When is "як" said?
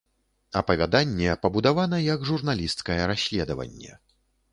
2.05-2.25